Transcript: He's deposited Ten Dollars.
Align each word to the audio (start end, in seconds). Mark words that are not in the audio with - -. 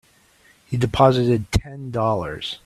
He's 0.65 0.79
deposited 0.79 1.51
Ten 1.51 1.91
Dollars. 1.91 2.57